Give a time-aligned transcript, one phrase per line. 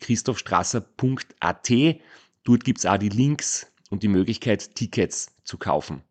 [0.00, 1.70] www.christophstrasser.at.
[2.44, 6.02] Dort gibt es auch die Links und die Möglichkeit, Tickets zu kaufen.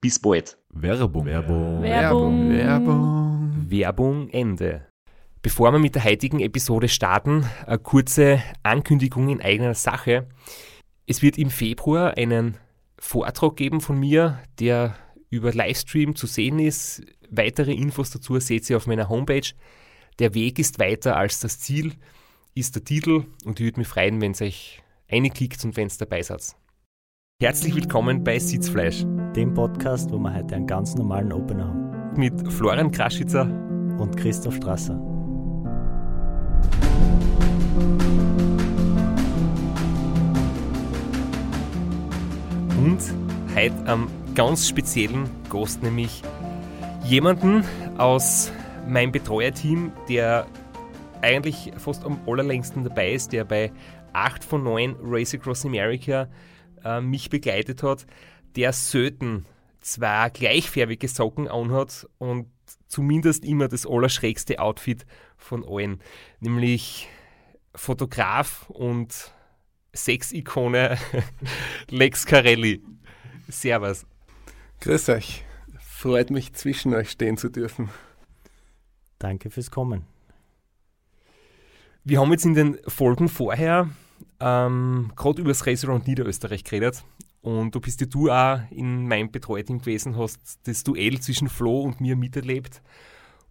[0.00, 0.56] Bis bald.
[0.70, 1.26] Werbung.
[1.26, 1.82] Werbung.
[1.82, 2.50] Werbung.
[2.50, 3.66] Werbung.
[3.68, 4.86] Werbung Ende.
[5.42, 10.28] Bevor wir mit der heutigen Episode starten, eine kurze Ankündigung in eigener Sache.
[11.06, 12.56] Es wird im Februar einen
[12.98, 14.96] Vortrag geben von mir, der
[15.30, 17.02] über Livestream zu sehen ist.
[17.30, 19.52] Weitere Infos dazu seht ihr auf meiner Homepage.
[20.18, 21.94] Der Weg ist weiter als das Ziel,
[22.54, 25.94] ist der Titel und ich würde mich freuen, wenn ihr euch einklickt und wenn ihr
[25.98, 26.56] dabei seid.
[27.40, 32.18] Herzlich willkommen bei Sitzfleisch dem Podcast, wo wir heute einen ganz normalen Opener haben.
[32.18, 33.42] mit Florian Kraschitzer
[33.98, 35.00] Und Christoph Strasser.
[42.80, 42.98] und
[43.54, 46.22] heute am ganz speziellen Gast, nämlich
[47.04, 47.62] jemanden
[47.98, 48.50] aus
[48.88, 50.46] meinem Betreuerteam, der
[51.22, 53.72] eigentlich fast am allerlängsten dabei ist, der bei
[54.12, 56.28] 8 von 9 Race Across America
[56.84, 58.06] äh, mich begleitet hat,
[58.56, 59.46] der selten
[59.80, 62.48] zwei gleichfärbige Socken anhat und
[62.86, 65.06] zumindest immer das allerschrägste Outfit
[65.36, 66.00] von allen,
[66.40, 67.08] nämlich
[67.74, 69.32] Fotograf und
[69.94, 70.98] Sexikone
[71.88, 72.82] Lex Carelli.
[73.48, 74.06] Servus.
[74.80, 75.44] Grüß euch.
[75.80, 77.90] Freut mich, zwischen euch stehen zu dürfen.
[79.18, 80.06] Danke fürs Kommen.
[82.04, 83.90] Wir haben jetzt in den Folgen vorher
[84.40, 87.04] ähm, gerade über das Race Around Niederösterreich geredet.
[87.42, 91.80] Und du bist ja du auch in meinem Betreuerteam gewesen, hast das Duell zwischen Flo
[91.80, 92.82] und mir miterlebt.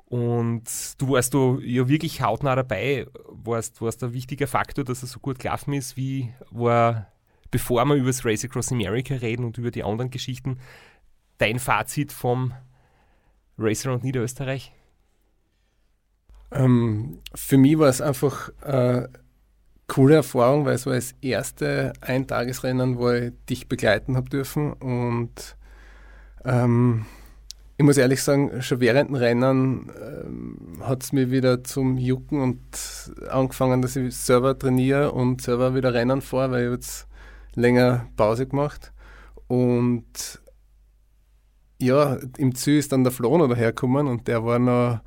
[0.06, 0.64] Und
[0.98, 5.20] du warst du ja wirklich hautnah dabei, warst, warst ein wichtiger Faktor, dass es so
[5.20, 7.08] gut gelaufen ist, wie war,
[7.52, 10.60] bevor wir über das Race Across America reden und über die anderen Geschichten,
[11.38, 12.54] dein Fazit vom
[13.58, 14.72] Race Around Niederösterreich?
[16.52, 19.10] Ähm, für mich war es einfach eine
[19.88, 24.74] coole Erfahrung, weil es war das erste Eintagesrennen, wo ich dich begleiten habe dürfen.
[24.74, 25.58] Und
[26.46, 27.06] ähm,
[27.78, 32.42] ich muss ehrlich sagen, schon während dem Rennen ähm, hat es mir wieder zum Jucken
[32.42, 32.60] und
[33.30, 37.08] angefangen, dass ich selber trainiere und selber wieder Rennen fahre, weil ich jetzt
[37.56, 38.92] länger Pause gemacht.
[39.48, 40.42] Und
[41.82, 45.00] ja, im Ziel ist dann der Flo noch dahergekommen und der war noch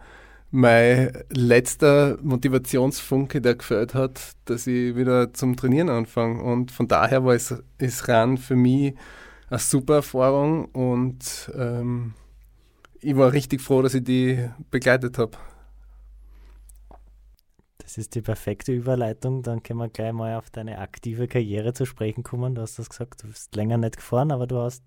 [0.52, 6.42] mein letzter Motivationsfunke, der gefällt hat, dass ich wieder zum Trainieren anfange.
[6.42, 8.94] Und von daher war es ist Ran für mich
[9.48, 12.12] eine super Erfahrung und ähm,
[13.00, 15.38] ich war richtig froh, dass ich die begleitet habe.
[17.78, 19.42] Das ist die perfekte Überleitung.
[19.42, 22.54] Dann können wir gleich mal auf deine aktive Karriere zu sprechen kommen.
[22.54, 24.84] Du hast das gesagt, du bist länger nicht gefahren, aber du hast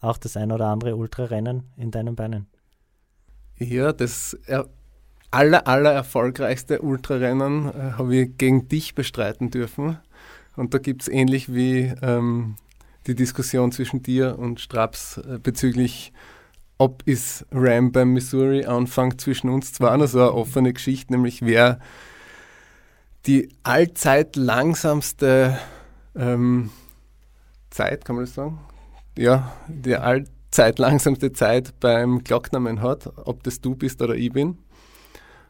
[0.00, 2.46] auch das ein oder andere Ultrarennen in deinen Beinen.
[3.58, 4.38] Ja, das
[5.30, 9.98] aller, aller erfolgreichste Ultrarennen äh, habe ich gegen dich bestreiten dürfen.
[10.56, 12.56] Und da gibt es ähnlich wie ähm,
[13.06, 16.12] die Diskussion zwischen dir und Straps äh, bezüglich,
[16.78, 21.42] ob ist Ram beim Missouri anfängt zwischen uns zwar noch so eine offene Geschichte, nämlich
[21.42, 21.78] wer
[23.26, 25.58] die allzeit langsamste
[26.16, 26.70] ähm,
[27.68, 28.58] Zeit, kann man das sagen?
[29.16, 34.56] Ja, die allzeit langsamste Zeit beim Glocknamen hat, ob das du bist oder ich bin.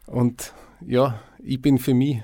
[0.07, 2.23] Und ja, ich bin für mich.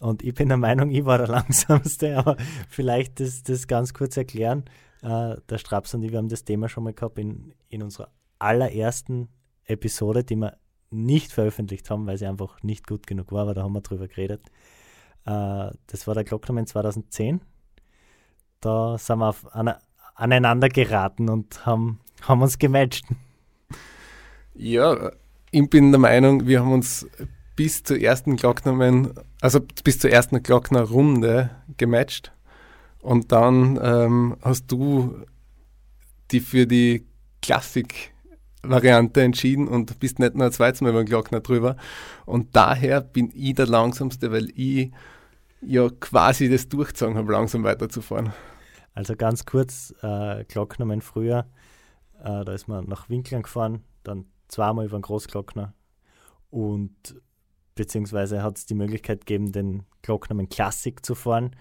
[0.00, 2.36] Und ich bin der Meinung, ich war der langsamste, aber
[2.68, 4.64] vielleicht das, das ganz kurz erklären.
[5.02, 8.10] Äh, der Straps und ich, wir haben das Thema schon mal gehabt in, in unserer
[8.38, 9.28] allerersten
[9.64, 10.58] Episode, die wir
[10.90, 14.08] nicht veröffentlicht haben, weil sie einfach nicht gut genug war, aber da haben wir drüber
[14.08, 14.46] geredet.
[15.26, 17.40] Äh, das war der Glocknermann 2010.
[18.60, 19.78] Da sind wir auf ane,
[20.14, 23.04] aneinander geraten und haben, haben uns gematcht.
[24.54, 25.12] Ja,
[25.54, 27.06] ich bin der Meinung, wir haben uns
[27.54, 32.32] bis zur ersten Glocknerman, also bis zur ersten Glockner-Runde gematcht.
[33.00, 35.24] Und dann ähm, hast du
[36.32, 37.06] die für die
[37.40, 41.76] Klassik-Variante entschieden und bist nicht nur ein zweites Mal über den Glockner drüber.
[42.26, 44.90] Und daher bin ich der Langsamste, weil ich
[45.60, 48.32] ja quasi das durchgezogen habe, langsam weiterzufahren.
[48.92, 51.46] Also ganz kurz, äh, Glocknermann früher,
[52.18, 55.74] äh, da ist man nach Winklern gefahren, dann zweimal über den Großglockner.
[56.50, 57.20] Und
[57.74, 61.56] beziehungsweise hat es die Möglichkeit gegeben, den Glocknermann Klassik zu fahren.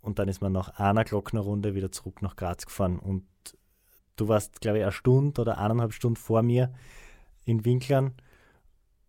[0.00, 2.98] Und dann ist man nach einer Glocknerrunde wieder zurück nach Graz gefahren.
[2.98, 3.26] Und
[4.16, 6.72] du warst, glaube ich, eine Stunde oder eineinhalb Stunden vor mir
[7.44, 8.14] in Winklern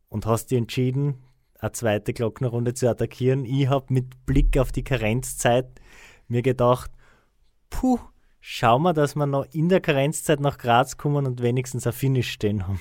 [0.09, 1.23] und hast dir entschieden,
[1.59, 3.45] eine zweite Glocknerrunde zu attackieren.
[3.45, 5.81] Ich habe mit Blick auf die Karenzzeit
[6.27, 6.91] mir gedacht,
[7.69, 7.99] puh,
[8.39, 12.31] schau mal, dass wir noch in der Karenzzeit nach Graz kommen und wenigstens ein Finish
[12.31, 12.79] stehen haben.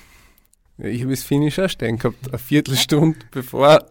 [0.77, 3.85] Ja, ich habe das Finish auch stehen gehabt, eine Viertelstunde bevor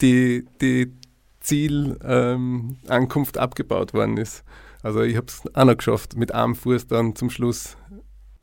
[0.00, 0.92] die, die
[1.40, 4.44] Zielankunft ähm, abgebaut worden ist.
[4.82, 7.76] Also ich habe es auch noch geschafft, mit einem Fuß dann zum Schluss.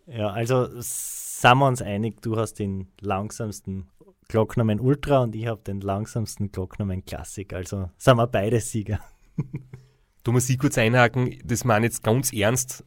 [0.06, 3.88] Ja, also sind wir uns einig, du hast den langsamsten
[4.28, 7.52] Glocknerman Ultra und ich habe den langsamsten Glocknerman Classic.
[7.54, 9.00] Also sind wir beide Sieger.
[10.28, 12.84] Da muss ich kurz einhaken, das meine jetzt ganz ernst,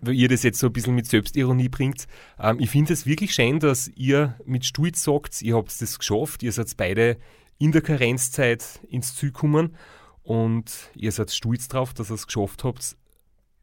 [0.00, 2.06] weil ihr das jetzt so ein bisschen mit Selbstironie bringt.
[2.40, 6.42] Ähm, ich finde es wirklich schön, dass ihr mit Stolz sagt, ihr habt das geschafft,
[6.42, 7.18] ihr seid beide
[7.58, 9.76] in der Karenzzeit ins Ziel gekommen
[10.22, 12.96] und ihr seid stolz drauf, dass ihr es geschafft habt,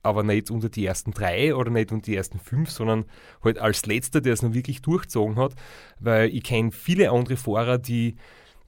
[0.03, 3.05] aber nicht unter die ersten drei oder nicht unter die ersten fünf, sondern
[3.43, 5.55] halt als letzter, der es noch wirklich durchgezogen hat,
[5.99, 8.15] weil ich kenne viele andere Fahrer, die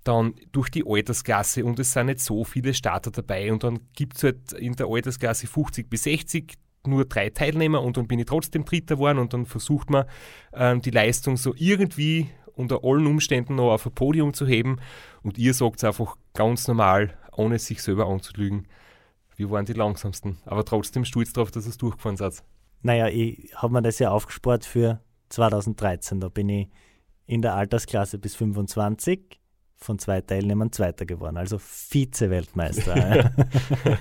[0.07, 4.17] dann durch die Altersklasse und es sind nicht so viele Starter dabei und dann gibt
[4.17, 6.53] es halt in der Altersklasse 50 bis 60
[6.85, 10.05] nur drei Teilnehmer und dann bin ich trotzdem Dritter geworden und dann versucht man
[10.53, 14.77] ähm, die Leistung so irgendwie unter allen Umständen noch auf ein Podium zu heben
[15.21, 18.67] und ihr sagt es einfach ganz normal, ohne sich selber anzulügen
[19.37, 22.43] wir waren die langsamsten, aber trotzdem stolz darauf, dass es durchgefahren seid.
[22.81, 24.99] Naja, ich habe mir das ja aufgespart für
[25.29, 26.19] 2013.
[26.19, 26.69] Da bin ich
[27.27, 29.39] in der Altersklasse bis 25
[29.77, 33.31] von zwei Teilnehmern Zweiter geworden, also Vize-Weltmeister.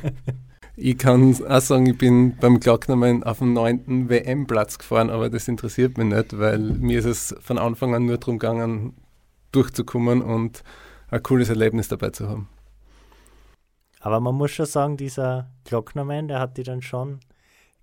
[0.77, 5.49] ich kann auch sagen, ich bin beim Glocknermann auf dem neunten WM-Platz gefahren, aber das
[5.49, 8.95] interessiert mich nicht, weil mir ist es von Anfang an nur darum gegangen,
[9.53, 10.65] durchzukommen und
[11.09, 12.49] ein cooles Erlebnis dabei zu haben.
[14.01, 17.21] Aber man muss schon sagen, dieser Glocknermann, der hat die dann schon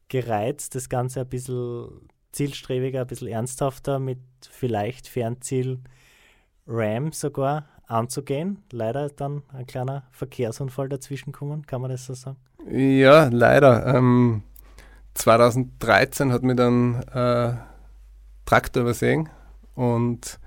[0.10, 4.20] gereizt, das Ganze ein bisschen zielstrebiger, ein bisschen ernsthafter mit
[4.50, 5.80] vielleicht Fernziel
[6.66, 8.64] Ram sogar anzugehen.
[8.72, 12.38] Leider ist dann ein kleiner Verkehrsunfall dazwischen gekommen, kann man das so sagen?
[12.70, 13.86] Ja, leider.
[13.94, 14.44] Ähm,
[15.16, 17.54] 2013 hat mir dann äh,
[18.46, 19.30] Traktor übersehen
[19.76, 20.40] und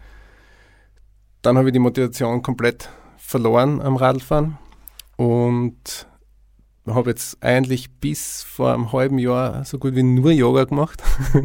[1.42, 4.58] dann habe ich die Motivation komplett verloren am Radfahren
[5.16, 6.06] und
[6.94, 11.02] habe jetzt eigentlich bis vor einem halben Jahr so gut wie nur Yoga gemacht.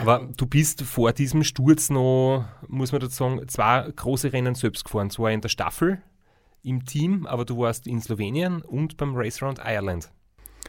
[0.00, 4.84] Aber du bist vor diesem Sturz noch, muss man dazu sagen, zwei große Rennen selbst
[4.84, 5.10] gefahren.
[5.10, 6.02] Zwar in der Staffel
[6.64, 10.10] im Team, aber du warst in Slowenien und beim Race Around Ireland.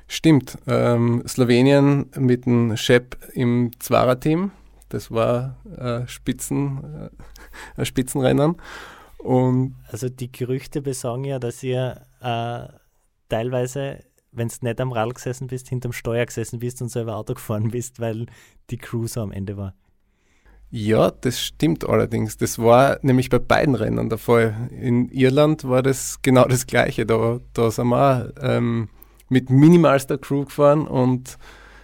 [0.08, 0.58] Stimmt.
[0.68, 4.52] Ähm, Slowenien mit dem Shep im Zwarer-Team.
[4.90, 7.10] Das war äh, Spitzen, äh,
[7.78, 8.56] ein Spitzenrennen.
[9.18, 12.68] Und also die Gerüchte besagen ja, dass ihr äh,
[13.34, 14.00] teilweise,
[14.32, 17.72] wenn du nicht am Rad gesessen bist, hinterm Steuer gesessen bist und selber Auto gefahren
[17.72, 18.28] bist, weil
[18.70, 19.74] die Crew so am Ende war.
[20.70, 22.38] Ja, das stimmt allerdings.
[22.38, 24.70] Das war nämlich bei beiden Rennen der Fall.
[24.72, 27.06] In Irland war das genau das Gleiche.
[27.06, 28.90] Da, da sind wir ähm,
[29.30, 31.38] mit minimalster Crew gefahren und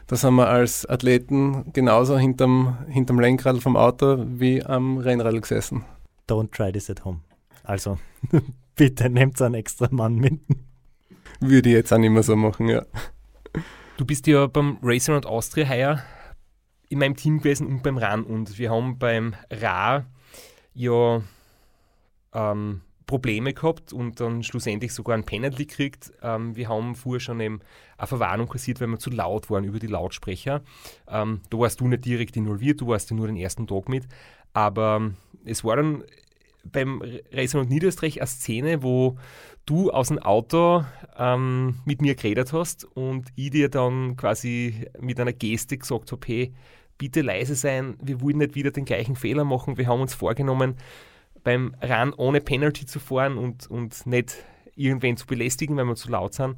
[0.07, 5.83] da sind wir als Athleten genauso hinterm, hinterm Lenkrad vom Auto wie am Rennrad gesessen.
[6.27, 7.21] Don't try this at home.
[7.63, 7.99] Also
[8.75, 10.39] bitte nehmt einen extra Mann mit.
[11.39, 12.85] Würde ich jetzt auch nicht mehr so machen, ja.
[13.97, 16.03] Du bist ja beim Racing und Austria heuer
[16.89, 20.05] in meinem Team gewesen und beim RAN und wir haben beim RA
[20.73, 21.21] ja
[22.33, 26.11] ähm, Probleme gehabt und dann schlussendlich sogar ein Penalty gekriegt.
[26.21, 27.59] Ähm, wir haben vorher schon eben
[27.97, 30.61] eine Verwarnung kassiert, weil wir zu laut waren über die Lautsprecher.
[31.07, 34.07] Ähm, da warst du nicht direkt involviert, du warst ja nur den ersten Tag mit,
[34.53, 35.11] aber
[35.45, 36.03] es war dann
[36.63, 37.01] beim
[37.31, 39.17] Racing und Niederösterreich eine Szene, wo
[39.65, 40.83] du aus dem Auto
[41.17, 46.25] ähm, mit mir geredet hast und ich dir dann quasi mit einer Geste gesagt habe,
[46.25, 46.53] hey,
[46.97, 50.75] bitte leise sein, wir wollen nicht wieder den gleichen Fehler machen, wir haben uns vorgenommen,
[51.43, 54.35] beim Run ohne Penalty zu fahren und, und nicht
[54.75, 56.57] irgendwen zu belästigen, wenn wir zu laut sind.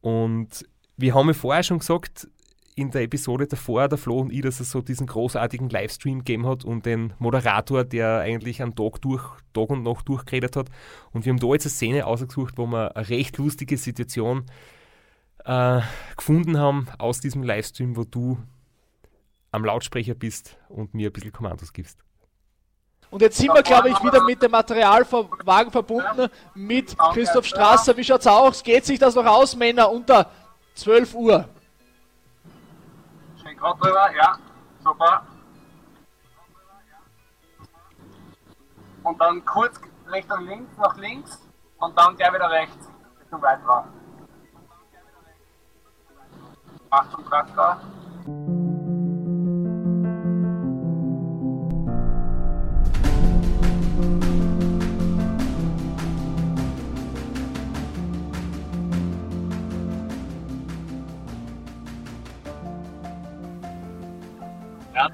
[0.00, 0.66] Und
[0.96, 2.28] wir haben ja vorher schon gesagt,
[2.76, 6.46] in der Episode davor, der Flo und ich, dass es so diesen großartigen Livestream gegeben
[6.46, 9.22] hat und den Moderator, der eigentlich einen Tag, durch,
[9.52, 10.68] Tag und Nacht durchgeredet hat.
[11.12, 14.44] Und wir haben da jetzt eine Szene ausgesucht, wo wir eine recht lustige Situation
[15.44, 15.80] äh,
[16.16, 18.38] gefunden haben aus diesem Livestream, wo du
[19.52, 21.98] am Lautsprecher bist und mir ein bisschen Kommandos gibst.
[23.10, 27.96] Und jetzt sind wir, glaube ich, wieder mit dem Materialwagen verbunden mit Christoph Strasser.
[27.96, 28.62] Wie schaut's aus?
[28.62, 30.30] Geht sich das noch aus, Männer, unter
[30.76, 31.48] 12 Uhr?
[33.60, 34.38] Gerade drüber, ja,
[34.82, 35.22] super.
[39.02, 39.78] Und dann kurz
[40.10, 41.38] Richtung links, nach links
[41.78, 42.88] und dann gleich wieder rechts,
[43.20, 43.86] Richtung weiter.
[46.88, 47.80] Achtung, Traktor.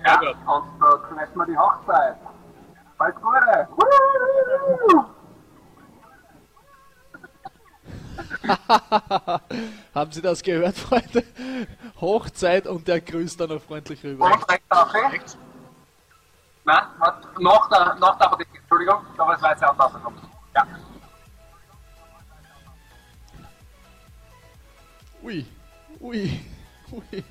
[0.07, 0.31] Ja, ja.
[0.31, 2.17] und da knallt man die Hochzeit.
[2.99, 3.69] Alles Gute!
[9.95, 11.25] Haben Sie das gehört, Freunde?
[12.01, 14.27] Hochzeit und der grüßt dann noch freundlich rüber.
[14.27, 15.37] Und rechts auf rechts.
[16.65, 16.83] Nein,
[17.69, 20.21] der, nach der Apotheke, Entschuldigung, da war das weiße Auto rausgekommen.
[20.55, 20.67] Ja.
[25.23, 25.47] Ui,
[26.01, 26.41] ui,
[26.93, 27.25] ui.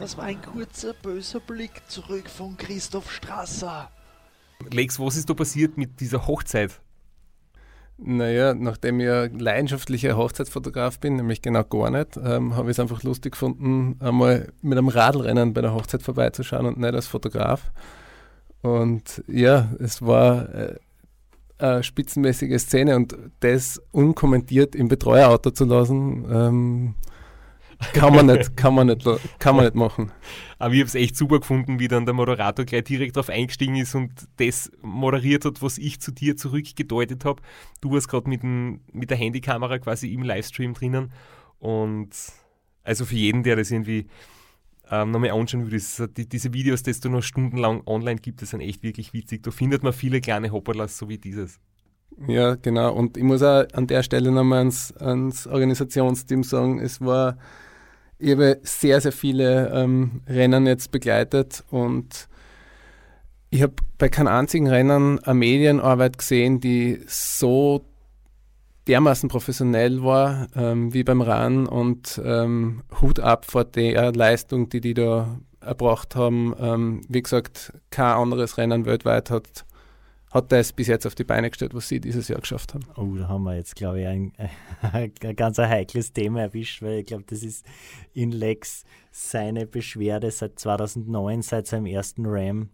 [0.00, 3.90] Das war ein kurzer böser Blick zurück von Christoph Strasser.
[4.72, 6.80] Lex, was ist da passiert mit dieser Hochzeit?
[7.98, 12.80] Naja, nachdem ich ein leidenschaftlicher Hochzeitsfotograf bin, nämlich genau gar nicht, ähm, habe ich es
[12.80, 17.70] einfach lustig gefunden, einmal mit einem Radlrennen bei der Hochzeit vorbeizuschauen und nicht als Fotograf.
[18.62, 20.76] Und ja, es war äh,
[21.58, 26.94] eine spitzenmäßige Szene und das unkommentiert im Betreuerauto zu lassen, ähm,
[27.92, 29.06] kann man nicht, kann man nicht,
[29.38, 30.12] kann man nicht machen.
[30.58, 33.76] Aber ich habe es echt super gefunden, wie dann der Moderator gleich direkt darauf eingestiegen
[33.76, 37.42] ist und das moderiert hat, was ich zu dir zurückgedeutet habe.
[37.80, 41.12] Du warst gerade mit, mit der Handykamera quasi im Livestream drinnen.
[41.58, 42.10] Und
[42.84, 44.06] also für jeden, der das irgendwie
[44.90, 48.60] ähm, nochmal anschauen ist, die, diese Videos, die du noch stundenlang online gibt, das sind
[48.60, 49.42] echt wirklich witzig.
[49.42, 51.60] Da findet man viele kleine Hopperlas, so wie dieses.
[52.26, 52.92] Ja, genau.
[52.92, 57.38] Und ich muss auch an der Stelle nochmal ans, ans Organisationsteam sagen, es war
[58.20, 62.28] ich habe sehr, sehr viele ähm, Rennen jetzt begleitet und
[63.50, 67.84] ich habe bei keinem einzigen Rennen eine Medienarbeit gesehen, die so
[68.86, 74.80] dermaßen professionell war ähm, wie beim RAN und ähm, Hut ab vor der Leistung, die
[74.80, 76.54] die da erbracht haben.
[76.58, 79.64] Ähm, wie gesagt, kein anderes Rennen weltweit hat
[80.30, 82.84] hat das bis jetzt auf die Beine gestellt, was sie dieses Jahr geschafft haben.
[82.96, 84.32] Oh, da haben wir jetzt, glaube ich, ein,
[84.92, 87.66] ein ganz heikles Thema erwischt, weil ich glaube, das ist
[88.12, 92.70] in Lex seine Beschwerde seit 2009, seit seinem ersten Ram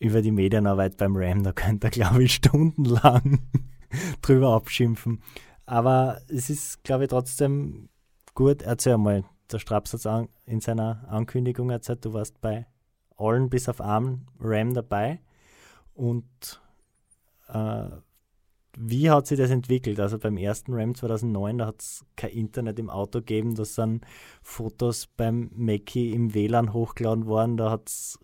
[0.00, 1.44] über die Medienarbeit beim Ram.
[1.44, 3.40] Da könnte er, glaube ich, stundenlang
[4.22, 5.22] drüber abschimpfen.
[5.64, 7.88] Aber es ist, glaube ich, trotzdem
[8.34, 8.62] gut.
[8.62, 12.66] Erzähl mal, der Straps hat in seiner Ankündigung erzählt, du warst bei
[13.16, 15.20] allen bis auf einen Ram dabei.
[15.98, 16.62] Und
[17.48, 17.88] äh,
[18.76, 19.98] wie hat sich das entwickelt?
[19.98, 24.06] Also beim ersten RAM 2009, da hat es kein Internet im Auto gegeben, da sind
[24.40, 28.16] Fotos beim Mackie im WLAN hochgeladen worden, da hat es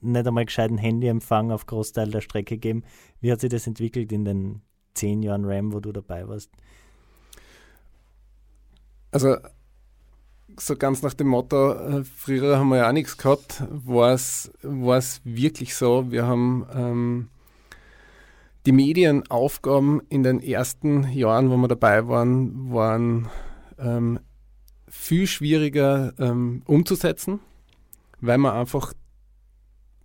[0.00, 2.82] nicht einmal gescheiten Handyempfang auf Großteil der Strecke gegeben.
[3.20, 4.62] Wie hat sich das entwickelt in den
[4.94, 6.50] zehn Jahren RAM, wo du dabei warst?
[9.12, 9.36] Also
[10.58, 14.50] so ganz nach dem Motto, äh, früher haben wir ja auch nichts gehabt, war es
[15.24, 16.10] wirklich so.
[16.10, 17.28] Wir haben ähm,
[18.66, 23.28] die Medienaufgaben in den ersten Jahren, wo wir dabei waren, waren
[23.78, 24.20] ähm,
[24.88, 27.40] viel schwieriger ähm, umzusetzen,
[28.20, 28.92] weil wir einfach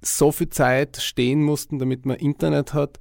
[0.02, 3.00] so viel Zeit stehen mussten, damit man Internet hat.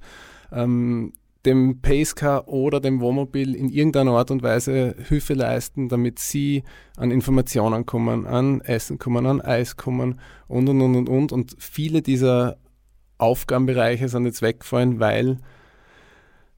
[0.51, 1.13] Ähm,
[1.45, 6.63] dem Pacecar oder dem Wohnmobil in irgendeiner Art und Weise Hilfe leisten, damit sie
[6.97, 11.31] an Informationen kommen, an Essen kommen, an Eis kommen und und und und und.
[11.31, 12.57] Und viele dieser
[13.17, 15.37] Aufgabenbereiche sind jetzt weggefallen, weil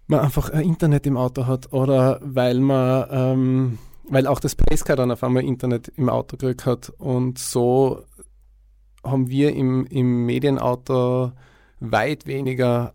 [0.08, 3.78] man einfach ein Internet im Auto hat oder weil man ähm,
[4.10, 6.90] weil auch das Pacecar dann auf einmal Internet im Auto gekriegt hat.
[6.98, 8.04] Und so
[9.04, 11.32] haben wir im, im Medienauto
[11.80, 12.94] weit weniger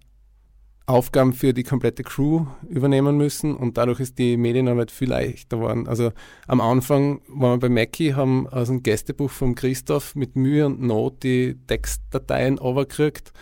[0.92, 5.88] Aufgaben für die komplette Crew übernehmen müssen und dadurch ist die Medienarbeit viel leichter geworden.
[5.88, 6.12] Also
[6.46, 10.82] am Anfang waren wir bei Mackie, haben aus dem Gästebuch von Christoph mit Mühe und
[10.82, 13.32] Not die Textdateien overkriegt,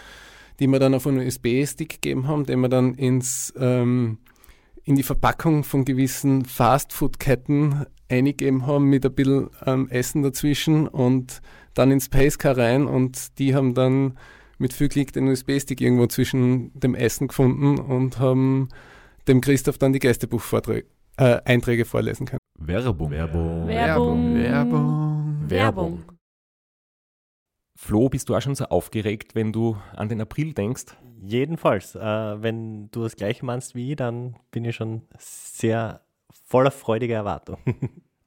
[0.61, 4.19] die wir dann auf einen USB-Stick gegeben haben, den wir dann ins, ähm,
[4.85, 11.41] in die Verpackung von gewissen Fastfood-Ketten eingegeben haben mit ein bisschen ähm, Essen dazwischen und
[11.75, 14.19] dann ins Pacecar rein und die haben dann
[14.61, 18.69] mit viel Klick den USB-Stick irgendwo zwischen dem Essen gefunden und haben
[19.27, 20.87] dem Christoph dann die Gästebucheinträge
[21.17, 22.41] äh, Einträge vorlesen können.
[22.59, 23.11] Werbung.
[23.11, 23.67] Werbung.
[23.67, 24.35] Werbung.
[24.35, 25.51] Werbung.
[25.51, 26.05] Werbung.
[27.79, 30.85] Flo, bist du auch schon so aufgeregt, wenn du an den April denkst?
[31.23, 32.01] Jedenfalls, äh,
[32.43, 36.03] wenn du das gleiche meinst wie ich, dann bin ich schon sehr
[36.45, 37.57] voller freudiger Erwartung.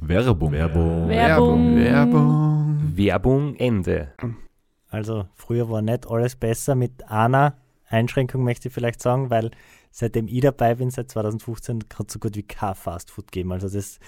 [0.00, 0.52] Werbung.
[0.52, 1.08] Werbung.
[1.08, 1.76] Werbung.
[1.76, 2.96] Werbung.
[2.96, 4.12] Werbung Ende.
[4.90, 6.76] Also früher war nicht alles besser.
[6.76, 7.56] Mit einer
[7.88, 9.50] Einschränkung möchte ich vielleicht sagen, weil
[9.90, 13.50] seitdem ich dabei bin, seit 2015, hat es so gut wie kein Fastfood geben.
[13.50, 13.98] Also das,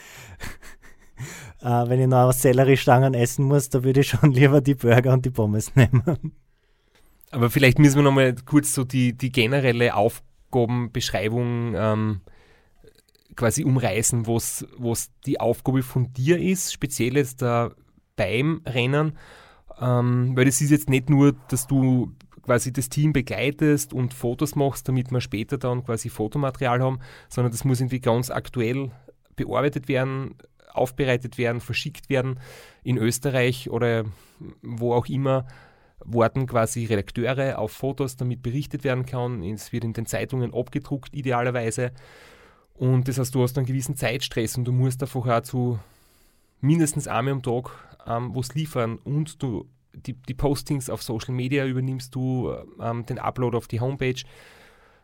[1.61, 5.25] äh, wenn ich noch Selleriestangen essen muss, da würde ich schon lieber die Burger und
[5.25, 6.03] die Pommes nehmen.
[7.33, 12.21] Aber vielleicht müssen wir nochmal kurz so die, die generelle Aufgabenbeschreibung ähm,
[13.37, 14.67] quasi umreißen, was,
[15.27, 17.73] die Aufgabe von dir ist, speziell jetzt da
[18.17, 19.17] beim Rennen.
[19.81, 22.13] Ähm, weil das ist jetzt nicht nur, dass du
[22.43, 27.53] quasi das Team begleitest und Fotos machst, damit wir später dann quasi Fotomaterial haben, sondern
[27.53, 28.91] das muss irgendwie ganz aktuell
[29.37, 30.35] bearbeitet werden,
[30.73, 32.41] aufbereitet werden, verschickt werden.
[32.83, 34.05] In Österreich oder
[34.63, 35.47] wo auch immer
[36.05, 39.43] warten quasi Redakteure auf Fotos, damit berichtet werden kann.
[39.43, 41.93] Es wird in den Zeitungen abgedruckt, idealerweise.
[42.81, 45.79] Und das heißt, du hast einen gewissen Zeitstress und du musst einfach auch zu
[46.63, 47.73] mindestens einmal am Tag
[48.07, 53.19] ähm, was liefern und du die, die Postings auf Social Media übernimmst du, ähm, den
[53.19, 54.23] Upload auf die Homepage.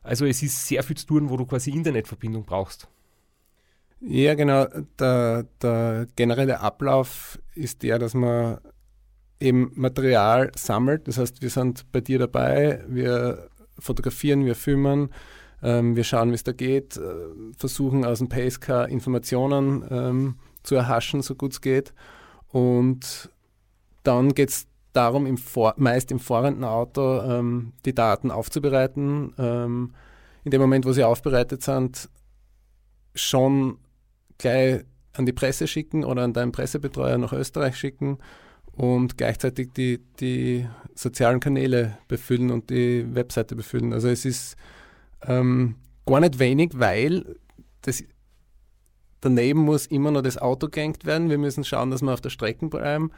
[0.03, 2.89] Also es ist sehr viel zu tun, wo du quasi Internetverbindung brauchst.
[4.01, 4.67] Ja, genau.
[4.99, 8.59] Der, der generelle Ablauf ist der, dass man
[9.39, 11.09] eben Material sammelt.
[11.09, 15.11] Das heißt, wir sind bei dir dabei, wir fotografieren, wir filmen,
[15.67, 17.03] wir schauen, wie es da geht, äh,
[17.57, 21.93] versuchen aus dem Pacecar Informationen ähm, zu erhaschen, so gut es geht.
[22.49, 23.31] Und
[24.03, 25.39] dann geht es darum, im
[25.77, 29.95] meist im fahrenden Auto ähm, die Daten aufzubereiten, ähm,
[30.45, 32.09] in dem Moment, wo sie aufbereitet sind,
[33.15, 33.79] schon
[34.39, 38.19] gleich an die Presse schicken oder an deinen Pressebetreuer nach Österreich schicken
[38.73, 43.93] und gleichzeitig die, die sozialen Kanäle befüllen und die Webseite befüllen.
[43.93, 44.57] Also es ist
[45.27, 47.37] ähm, gar nicht wenig, weil
[47.83, 48.03] das,
[49.21, 51.31] daneben muss immer noch das Auto gehängt werden.
[51.31, 53.11] Wir müssen schauen, dass wir auf der Strecke bleiben.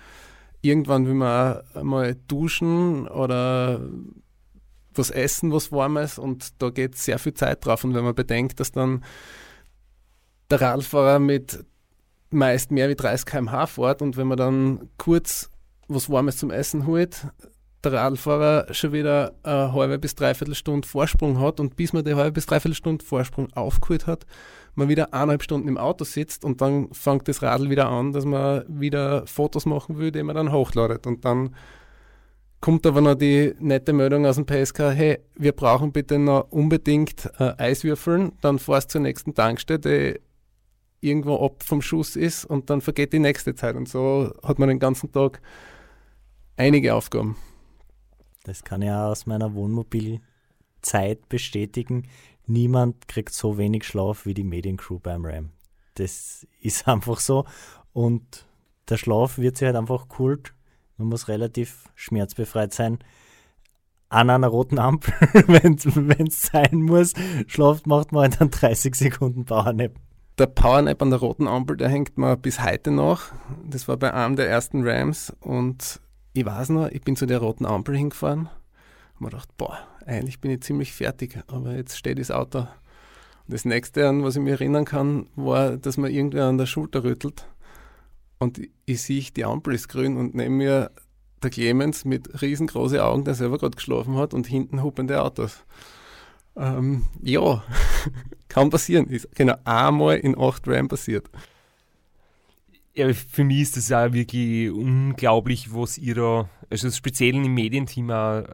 [0.61, 3.81] Irgendwann will man mal duschen oder
[4.94, 7.85] was essen, was Warmes und da geht sehr viel Zeit drauf.
[7.85, 9.05] Und wenn man bedenkt, dass dann
[10.51, 11.64] der Radfahrer mit
[12.31, 15.51] meist mehr wie 30 km/h fährt und wenn man dann kurz
[15.87, 17.27] was Warmes zum Essen holt,
[17.90, 22.14] der Radfahrer schon wieder eine halbe bis dreiviertel Stunde Vorsprung hat und bis man die
[22.14, 24.27] halbe bis dreiviertel Stunde Vorsprung aufgeholt hat,
[24.74, 28.24] man wieder eineinhalb Stunden im Auto sitzt und dann fängt das Radl wieder an, dass
[28.24, 31.55] man wieder Fotos machen will, die man dann hochladet und dann
[32.61, 37.31] kommt aber noch die nette Meldung aus dem PSK, hey, wir brauchen bitte noch unbedingt
[37.38, 40.20] äh, Eiswürfeln, dann fahrst du zur nächsten Tankstelle, die
[41.01, 43.77] irgendwo ab vom Schuss ist und dann vergeht die nächste Zeit.
[43.77, 45.40] Und so hat man den ganzen Tag
[46.57, 47.37] einige Aufgaben.
[48.48, 52.08] Das kann ich auch aus meiner Wohnmobilzeit bestätigen.
[52.46, 55.50] Niemand kriegt so wenig Schlaf wie die Mediencrew beim Ram.
[55.94, 57.44] Das ist einfach so.
[57.92, 58.46] Und
[58.88, 60.54] der Schlaf wird sich halt einfach kult.
[60.96, 62.98] Man muss relativ schmerzbefreit sein.
[64.08, 65.12] An einer roten Ampel,
[65.46, 67.12] wenn es sein muss,
[67.46, 69.92] schlaft, macht man halt dann 30 Sekunden Powernap
[70.38, 73.32] der Powernap an der roten Ampel, der hängt mir bis heute noch.
[73.68, 76.00] Das war bei einem der ersten Rams und
[76.32, 78.48] ich weiß noch, ich bin zu der roten Ampel hingefahren
[79.14, 82.60] und mir gedacht, boah, eigentlich bin ich ziemlich fertig, aber jetzt steht das Auto.
[82.60, 82.68] Und
[83.54, 87.04] das nächste, an was ich mich erinnern kann, war, dass man irgendwer an der Schulter
[87.04, 87.46] rüttelt
[88.38, 90.90] und ich, ich sehe, die Ampel ist grün und neben mir
[91.42, 95.64] der Clemens mit riesengroßen Augen, der selber gerade geschlafen hat und hinten huppende Autos.
[96.56, 97.62] Ähm, ja,
[98.48, 99.06] kann passieren.
[99.08, 101.28] Ist genau einmal in acht RAM passiert.
[102.98, 108.08] Ja, für mich ist das ja wirklich unglaublich, was ihr da, also speziell im Medienteam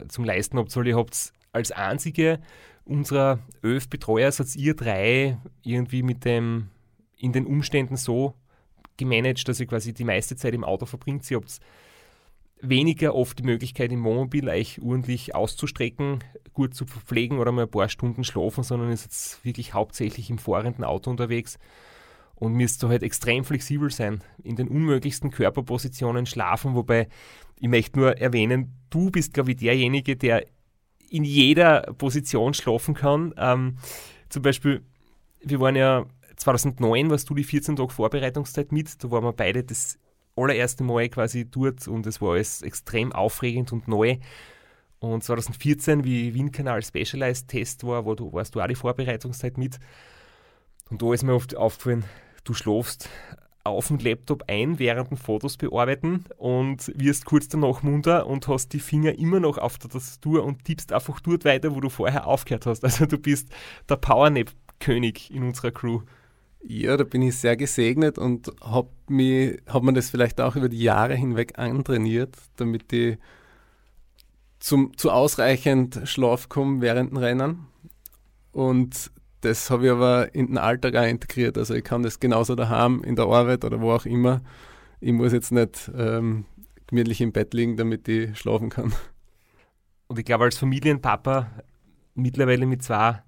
[0.09, 2.41] zum Leisten habt, weil ihr habt als einzige
[2.85, 6.69] unserer elf Betreuer, seid ihr drei irgendwie mit dem,
[7.17, 8.35] in den Umständen so
[8.99, 11.31] gemanagt, dass ihr quasi die meiste Zeit im Auto verbringt.
[11.31, 11.59] Ihr habt
[12.61, 17.71] weniger oft die Möglichkeit, im Wohnmobil euch ordentlich auszustrecken, gut zu verpflegen oder mal ein
[17.71, 21.59] paar Stunden schlafen, sondern ist jetzt wirklich hauptsächlich im fahrenden Auto unterwegs
[22.35, 27.09] und müsst so halt extrem flexibel sein, in den unmöglichsten Körperpositionen schlafen, wobei
[27.61, 30.45] ich möchte nur erwähnen, du bist, glaube ich, derjenige, der
[31.09, 33.33] in jeder Position schlafen kann.
[33.37, 33.79] Ähm,
[34.29, 34.83] zum Beispiel,
[35.43, 39.63] wir waren ja 2009, warst du die 14 Tage Vorbereitungszeit mit, da waren wir beide
[39.63, 39.99] das
[40.37, 44.17] allererste Mal quasi dort und es war alles extrem aufregend und neu.
[44.99, 49.79] Und 2014, wie Windkanal Specialized Test war, wo du, warst du auch die Vorbereitungszeit mit.
[50.91, 52.05] Und da ist mir oft aufgefallen,
[52.45, 53.09] du schlafst
[53.65, 58.75] auf dem Laptop ein, während den Fotos bearbeiten und wirst kurz danach munter und hast
[58.75, 62.27] die Finger immer noch auf der Tastatur und tippst einfach dort weiter, wo du vorher
[62.27, 62.85] aufgehört hast.
[62.85, 63.49] Also du bist
[63.89, 66.03] der Powernap-König in unserer Crew.
[66.63, 68.89] Ja, da bin ich sehr gesegnet und habe
[69.67, 73.19] hab mir das vielleicht auch über die Jahre hinweg antrainiert, damit ich
[74.61, 77.67] zum, zu ausreichend Schlaf komme während dem Rennen.
[78.53, 79.11] Und
[79.45, 81.59] das habe ich aber in den Alltag auch integriert.
[81.59, 84.41] Also ich kann das genauso daheim, in der Arbeit oder wo auch immer.
[85.01, 86.47] Ich muss jetzt nicht ähm,
[86.87, 88.93] gemütlich im Bett liegen, damit ich schlafen kann.
[90.07, 91.51] Und ich glaube, als Familienpapa
[92.15, 93.23] mittlerweile mit zwei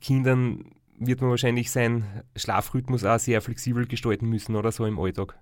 [0.00, 5.38] Kindern wird man wahrscheinlich seinen Schlafrhythmus auch sehr flexibel gestalten müssen oder so im Alltag.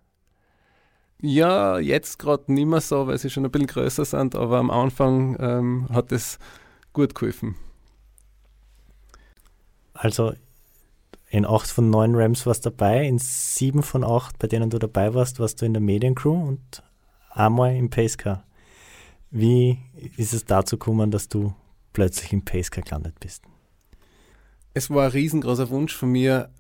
[1.20, 4.70] Ja, jetzt gerade nicht mehr so, weil sie schon ein bisschen größer sind, aber am
[4.70, 6.38] Anfang ähm, hat es
[6.92, 7.56] gut geholfen.
[10.04, 10.34] Also
[11.30, 14.78] in acht von neun Rams warst du dabei, in sieben von acht, bei denen du
[14.78, 16.82] dabei warst, warst du in der Mediencrew und
[17.30, 18.44] einmal im Pacecar.
[19.30, 19.78] Wie
[20.16, 21.54] ist es dazu gekommen, dass du
[21.92, 23.42] plötzlich im Pacecar gelandet bist?
[24.74, 26.50] es war ein riesengroßer Wunsch von mir,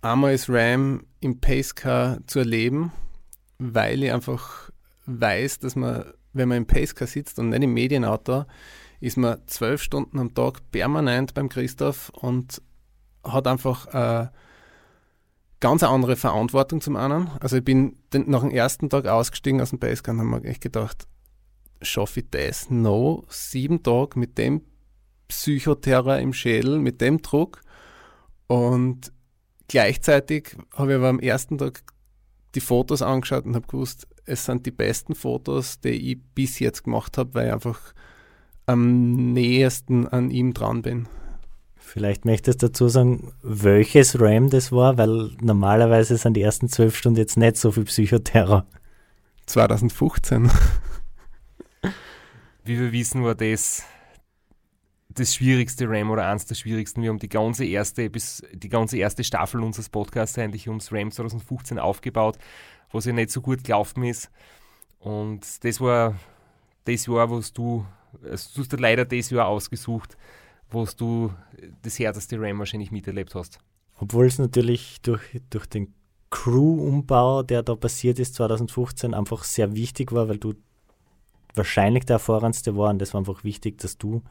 [0.00, 2.92] einmal als Ram im Pacecar zu erleben,
[3.58, 4.70] weil ich einfach
[5.06, 8.44] weiß, dass man, wenn man im Pacecar sitzt und nicht im Medienauto,
[9.00, 12.62] ist man zwölf Stunden am Tag permanent beim Christoph und
[13.26, 14.32] hat einfach eine
[15.60, 17.30] ganz andere Verantwortung zum einen.
[17.40, 20.44] Also ich bin den, nach dem ersten Tag ausgestiegen aus dem Pacecar und habe mir
[20.44, 21.06] echt gedacht,
[21.82, 22.70] schaffe ich das?
[22.70, 24.62] No, sieben Tage mit dem
[25.28, 27.60] Psychoterror im Schädel mit dem Druck.
[28.46, 29.12] Und
[29.68, 31.82] gleichzeitig habe ich aber am ersten Tag
[32.54, 36.84] die Fotos angeschaut und habe gewusst, es sind die besten Fotos, die ich bis jetzt
[36.84, 37.80] gemacht habe, weil ich einfach
[38.66, 41.08] am nähesten an ihm dran bin.
[41.86, 46.96] Vielleicht möchtest du dazu sagen, welches RAM das war, weil normalerweise sind die ersten zwölf
[46.96, 48.66] Stunden jetzt nicht so viel Psychoterror.
[49.46, 50.50] 2015.
[52.64, 53.84] Wie wir wissen, war das
[55.10, 57.02] das schwierigste RAM oder eins der schwierigsten.
[57.02, 61.12] Wir haben die ganze erste, bis die ganze erste Staffel unseres Podcasts eigentlich ums RAM
[61.12, 62.36] 2015 aufgebaut,
[62.90, 64.32] was ja nicht so gut gelaufen ist.
[64.98, 66.16] Und das war
[66.84, 67.86] das Jahr, wo du,
[68.24, 70.16] also du hast dir leider das Jahr ausgesucht,
[70.70, 71.32] wo du
[71.82, 73.58] das härteste RAM wahrscheinlich miterlebt hast.
[73.98, 75.94] Obwohl es natürlich durch, durch den
[76.30, 80.54] Crew-Umbau, der da passiert ist 2015, einfach sehr wichtig war, weil du
[81.54, 84.22] wahrscheinlich der erfahrenste war und das war einfach wichtig, dass du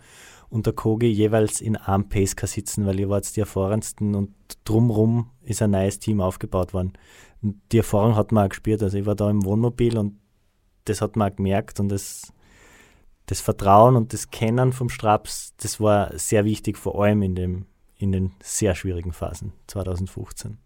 [0.50, 4.32] und der Kogi jeweils in einem Pacecar sitzen, weil ihr wart die erfahrensten und
[4.64, 6.94] drumrum ist ein neues Team aufgebaut worden.
[7.42, 8.84] Und die Erfahrung hat man auch gespürt.
[8.84, 10.20] Also ich war da im Wohnmobil und
[10.86, 12.32] das hat man auch gemerkt und das,
[13.26, 17.66] das Vertrauen und das Kennen vom Straps, das war sehr wichtig, vor allem in, dem,
[17.98, 20.58] in den sehr schwierigen Phasen 2015.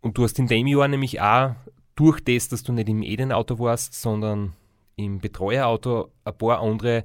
[0.00, 1.54] Und du hast in dem Jahr nämlich auch
[1.94, 4.54] durch das, dass du nicht im Edenauto warst, sondern
[4.96, 7.04] im Betreuerauto ein paar andere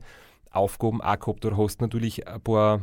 [0.52, 2.82] Aufgaben auch gehabt oder hast natürlich ein paar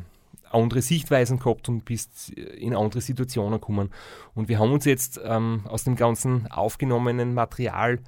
[0.51, 3.91] andere Sichtweisen gehabt und bist in andere Situationen gekommen.
[4.35, 7.99] Und wir haben uns jetzt ähm, aus dem ganzen aufgenommenen Material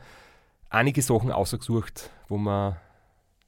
[0.69, 2.77] einige Sachen ausgesucht, wo wir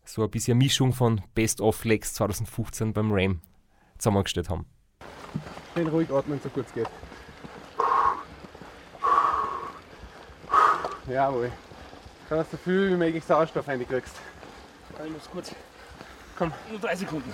[0.09, 3.41] so ein bisschen Mischung von Best of Lex 2015 beim RAM
[3.99, 4.67] zusammengestellt haben.
[5.75, 6.89] Schön ruhig atmen, so gut es geht.
[11.09, 11.53] Jawohl.
[12.29, 14.17] Kann dass du so viel wie möglich Sauerstoff reinkriegst.
[15.05, 15.55] Ich muss kurz.
[16.37, 17.33] Komm, nur drei Sekunden.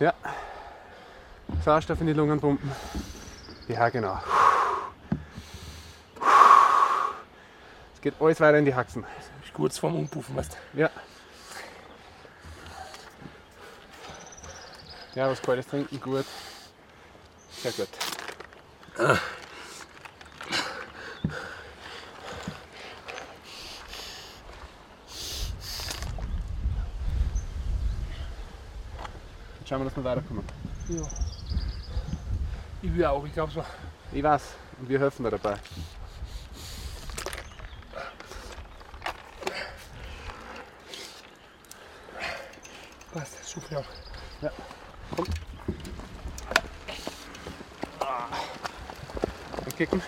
[0.00, 0.14] Ja.
[1.68, 2.72] Sauerstoff in die Lungen pumpen.
[3.68, 4.18] Ja, genau.
[7.92, 9.04] Es geht alles weiter in die Haxen.
[9.44, 10.80] Ich kurz vorm Umpuffen, weißt du?
[10.80, 10.90] Ja.
[15.14, 16.24] Ja, was kaltes trinken, gut.
[17.50, 17.88] Sehr gut.
[29.58, 30.44] Jetzt schauen wir, dass wir weiterkommen.
[30.88, 31.27] Ja.
[32.80, 33.64] Ich will auch, ich glaube so.
[34.12, 34.42] Ich weiß,
[34.78, 35.56] und wir helfen dir dabei.
[43.12, 43.82] Passt, super.
[44.40, 44.48] Ja.
[44.48, 44.52] Ja.
[45.16, 45.26] Komm.
[49.76, 50.02] Kicken.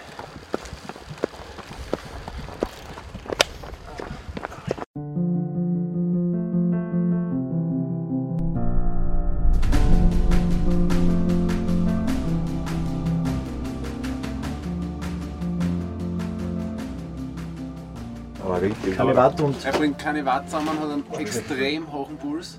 [18.50, 18.96] Aber richtig.
[18.96, 22.58] Keine Watt und Er bringt keine Watt zusammen, hat einen extrem hohen Puls.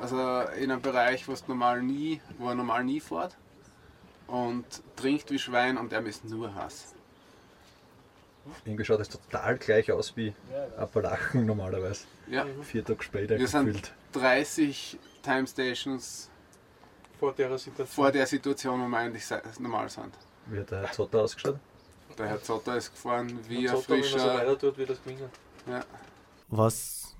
[0.00, 0.16] Also
[0.56, 3.36] in einem Bereich, wo, normal nie, wo er normal nie fährt.
[4.28, 4.64] Und
[4.94, 6.94] trinkt wie Schwein und er ist nur Hass.
[8.64, 10.32] Irgendwie schaut das total gleich aus wie
[10.76, 12.04] Appalachen normalerweise.
[12.28, 12.46] Ja.
[12.62, 13.92] Vier Tage später Wir sind gefühlt.
[14.12, 16.30] 30 Time Stations
[17.18, 17.86] Vor der Situation.
[17.86, 19.24] vor der Situation, wo wir eigentlich
[19.58, 20.14] normal sind.
[20.46, 21.58] Wie hat der Zotter ausgeschaut?
[22.18, 24.34] Der Herr Zotter ist gefahren wie ein Zotter, wenn er so frischer.
[24.34, 25.30] weiter tut, wird das gewinnen.
[25.66, 25.84] Ja.
[26.48, 27.14] was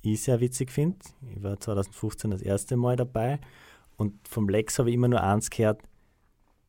[0.00, 0.96] ich sehr witzig finde,
[1.34, 3.40] ich war 2015 das erste Mal dabei
[3.96, 5.82] und vom Lex habe ich immer nur eins gehört,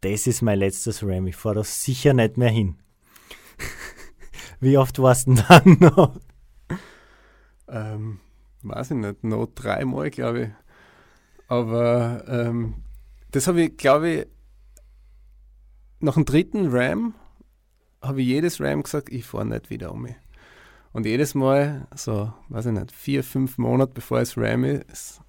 [0.01, 2.79] das ist mein letztes Ram, ich fahre da sicher nicht mehr hin.
[4.59, 6.19] Wie oft warst du denn dann noch?
[7.67, 8.19] Ähm,
[8.63, 10.49] weiß ich nicht, noch dreimal, glaube ich.
[11.47, 12.83] Aber ähm,
[13.31, 14.27] das habe ich, glaube ich,
[15.99, 17.13] nach dem dritten Ram
[18.01, 20.15] habe ich jedes Ram gesagt, ich fahre nicht wieder um mich.
[20.91, 25.21] Und jedes Mal, so, weiß ich nicht, vier, fünf Monate bevor es Ram ist,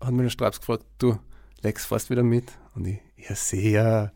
[0.00, 1.18] hat mir der Straps gefragt, du,
[1.62, 2.52] Lex, fährst wieder mit?
[2.74, 4.12] Und ich, ja, sehr.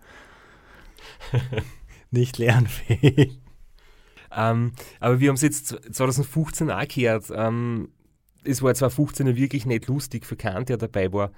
[2.10, 3.40] Nicht lernfähig.
[4.34, 7.26] Ähm, aber wir haben es jetzt 2015 auch gehört.
[7.34, 7.90] Ähm,
[8.44, 11.32] es war 2015 ja wirklich nicht lustig für keinen, der dabei war.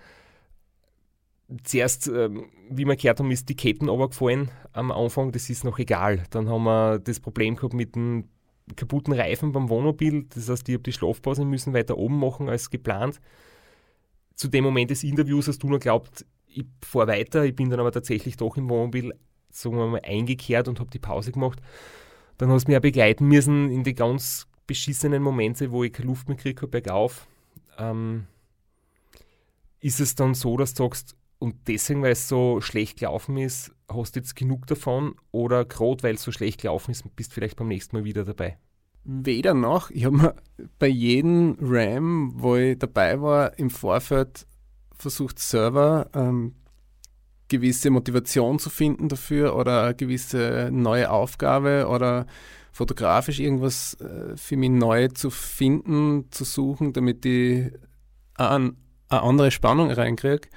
[1.62, 5.78] Zuerst, ähm, wie wir gehört haben, ist die Ketten runtergefallen am Anfang, das ist noch
[5.78, 6.24] egal.
[6.30, 8.28] Dann haben wir das Problem gehabt mit dem
[8.76, 10.26] kaputten Reifen beim Wohnmobil.
[10.34, 13.20] Das heißt, ich habe die Schlafpause müssen weiter oben machen als geplant.
[14.34, 17.44] Zu dem Moment des Interviews hast du noch geglaubt, ich fahre weiter.
[17.44, 19.12] Ich bin dann aber tatsächlich doch im Wohnmobil,
[19.50, 21.60] sagen wir mal, eingekehrt und habe die Pause gemacht.
[22.38, 26.08] Dann hast du mich auch begleiten müssen in die ganz beschissenen Momente, wo ich keine
[26.08, 27.26] Luft mehr kriege, bergauf.
[27.78, 28.26] Ähm,
[29.80, 33.70] ist es dann so, dass du sagst, und deswegen, weil es so schlecht gelaufen ist,
[33.86, 37.34] hast du jetzt genug davon oder gerade weil es so schlecht gelaufen ist, bist du
[37.34, 38.56] vielleicht beim nächsten Mal wieder dabei?
[39.04, 39.90] Weder noch.
[39.90, 40.34] Ich habe mir
[40.78, 44.46] bei jedem RAM, wo ich dabei war, im Vorfeld
[44.96, 46.54] versucht, Server ähm,
[47.48, 52.24] gewisse Motivation zu finden dafür oder eine gewisse neue Aufgabe oder
[52.72, 57.70] fotografisch irgendwas äh, für mich neu zu finden, zu suchen, damit ich
[58.32, 58.72] eine,
[59.10, 60.48] eine andere Spannung reinkriege.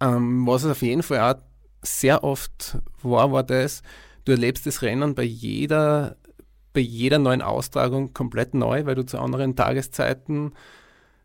[0.00, 1.40] Ähm, was es auf jeden Fall auch
[1.82, 3.82] sehr oft war, war das,
[4.24, 6.16] du erlebst das Rennen bei jeder,
[6.72, 10.52] bei jeder neuen Austragung komplett neu, weil du zu anderen Tageszeiten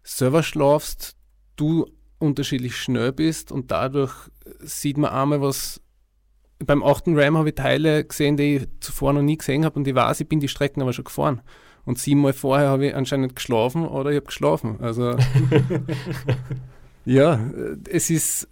[0.04, 1.16] Server schlafst,
[1.56, 1.86] du
[2.20, 4.14] unterschiedlich schnell bist und dadurch
[4.60, 5.82] sieht man einmal, was
[6.60, 7.08] beim 8.
[7.08, 10.22] Ram habe ich Teile gesehen, die ich zuvor noch nie gesehen habe und ich weiß,
[10.22, 11.42] ich bin die Strecken aber schon gefahren.
[11.84, 14.78] Und siebenmal vorher habe ich anscheinend geschlafen oder ich habe geschlafen.
[14.80, 15.16] Also
[17.06, 17.40] ja,
[17.90, 18.48] es ist,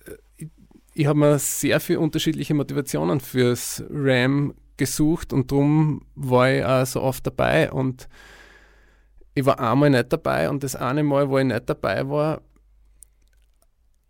[0.94, 6.86] ich habe mir sehr viele unterschiedliche Motivationen fürs RAM gesucht und darum war ich auch
[6.86, 8.08] so oft dabei und
[9.36, 12.42] ich war einmal nicht dabei und das eine Mal, wo ich nicht dabei war,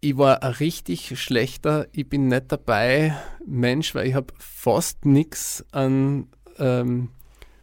[0.03, 5.63] ich war ein richtig schlechter, ich bin nicht dabei Mensch, weil ich habe fast nichts
[5.71, 6.27] an
[6.59, 7.07] ähm,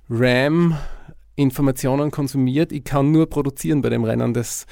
[0.09, 2.73] RAM-Informationen konsumiert.
[2.73, 4.33] Ich kann nur produzieren bei dem Rennen.
[4.33, 4.65] Das,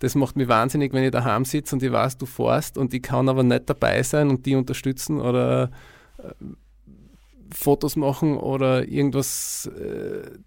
[0.00, 3.02] das macht mich wahnsinnig, wenn ich daheim sitze und ich weiß, du fährst und ich
[3.02, 5.70] kann aber nicht dabei sein und die unterstützen oder
[6.18, 6.32] äh,
[7.52, 10.38] Fotos machen oder irgendwas äh,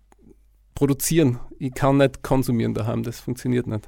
[0.73, 1.39] produzieren.
[1.59, 3.87] Ich kann nicht konsumieren daheim, das funktioniert nicht.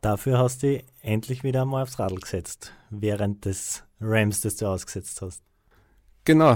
[0.00, 5.22] Dafür hast du endlich wieder einmal aufs Radl gesetzt, während des Rams, das du ausgesetzt
[5.22, 5.42] hast.
[6.24, 6.54] Genau.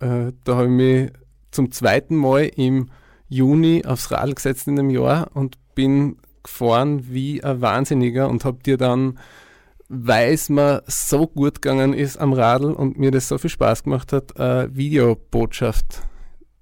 [0.00, 1.12] Äh, da habe ich mich
[1.52, 2.90] zum zweiten Mal im
[3.28, 8.62] Juni aufs Radl gesetzt in dem Jahr und bin gefahren wie ein Wahnsinniger und habe
[8.62, 9.18] dir dann,
[9.88, 13.84] weil es mir so gut gegangen ist am Radl und mir das so viel Spaß
[13.84, 16.02] gemacht hat, eine Videobotschaft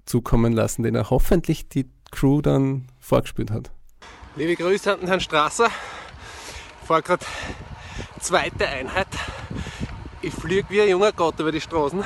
[0.05, 3.71] zukommen lassen, den er hoffentlich die Crew dann vorgespielt hat.
[4.35, 5.69] Liebe Grüße an Herrn Strasser
[6.85, 7.25] fahre gerade
[8.19, 9.07] zweite Einheit.
[10.21, 12.03] Ich fliege wie ein junger Gott über die Straßen.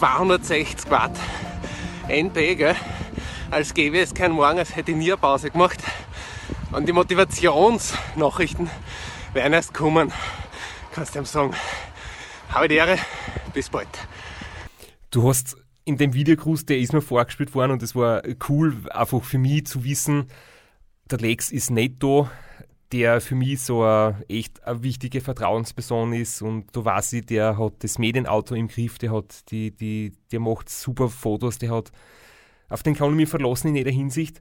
[0.00, 1.18] ...260 Watt
[2.08, 2.76] NP, gell?
[3.50, 5.82] als gäbe es keinen Morgen, als hätte ich nie eine Pause gemacht.
[6.72, 8.68] Und die Motivationsnachrichten
[9.32, 10.12] werden erst kommen
[10.96, 11.54] kannst du ihm sagen,
[12.48, 12.96] habe die Ehre,
[13.52, 13.86] bis bald.
[15.10, 19.22] Du hast in dem Videogruß, der ist mir vorgespielt worden und es war cool, einfach
[19.22, 20.28] für mich zu wissen,
[21.10, 22.30] der Lex ist nicht da,
[22.92, 27.58] der für mich so eine, echt eine wichtige Vertrauensperson ist und da weiß ich, der
[27.58, 31.90] hat das Medienauto im Griff, der hat die, die, der macht super Fotos, der hat,
[32.68, 34.40] auf den kann ich mich verlassen in jeder Hinsicht.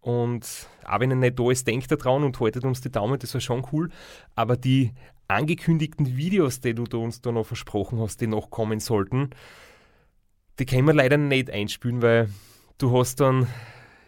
[0.00, 3.18] Und auch wenn er nicht da ist, denkt er dran und haltet uns die Daumen,
[3.18, 3.88] das war schon cool.
[4.34, 4.92] Aber die
[5.28, 9.30] angekündigten Videos, die du uns da noch versprochen hast, die noch kommen sollten,
[10.58, 12.28] die können wir leider nicht einspielen, weil
[12.76, 13.46] du hast dann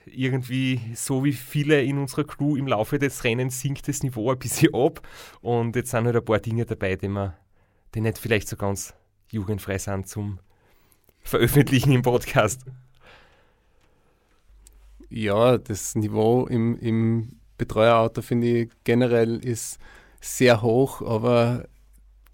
[0.06, 4.38] irgendwie, so wie viele in unserer Crew im Laufe des Rennens, sinkt das Niveau ein
[4.38, 5.06] bisschen ab.
[5.40, 7.36] Und jetzt sind halt ein paar Dinge dabei, die, wir,
[7.94, 8.94] die nicht vielleicht so ganz
[9.30, 10.38] jugendfrei sind zum
[11.20, 12.64] Veröffentlichen im Podcast.
[15.08, 19.78] Ja, das Niveau im, im Betreuerauto finde ich generell ist
[20.20, 21.66] sehr hoch, aber